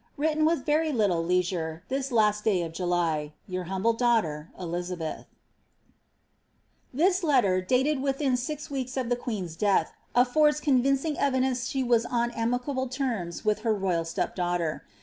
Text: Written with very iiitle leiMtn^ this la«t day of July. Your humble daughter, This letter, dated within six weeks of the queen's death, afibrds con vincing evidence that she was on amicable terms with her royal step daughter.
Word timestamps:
Written 0.17 0.45
with 0.45 0.65
very 0.65 0.91
iiitle 0.91 1.23
leiMtn^ 1.27 1.81
this 1.87 2.11
la«t 2.11 2.35
day 2.43 2.63
of 2.63 2.73
July. 2.73 3.33
Your 3.47 3.65
humble 3.65 3.93
daughter, 3.93 4.49
This 6.91 7.23
letter, 7.23 7.61
dated 7.61 8.01
within 8.01 8.35
six 8.35 8.71
weeks 8.71 8.97
of 8.97 9.09
the 9.09 9.15
queen's 9.15 9.55
death, 9.55 9.93
afibrds 10.15 10.59
con 10.59 10.81
vincing 10.81 11.17
evidence 11.19 11.65
that 11.65 11.69
she 11.69 11.83
was 11.83 12.07
on 12.07 12.31
amicable 12.31 12.87
terms 12.89 13.45
with 13.45 13.59
her 13.59 13.75
royal 13.75 14.03
step 14.03 14.33
daughter. 14.33 14.83